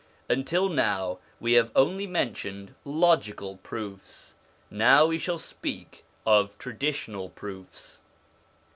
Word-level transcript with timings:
Until 0.27 0.67
now 0.67 1.19
we 1.39 1.53
have 1.53 1.71
only 1.75 2.07
mentioned 2.07 2.73
logical 2.85 3.57
proofs; 3.57 4.33
now 4.71 5.05
we 5.05 5.19
shall 5.19 5.37
speak 5.37 6.03
of 6.25 6.57
traditional 6.57 7.29
proofs. 7.29 8.01